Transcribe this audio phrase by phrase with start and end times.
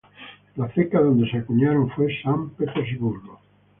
[0.57, 3.39] La ceca donde se acuñaron fue San Petersburgo.